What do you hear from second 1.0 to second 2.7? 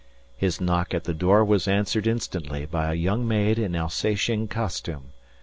the door was answered instantly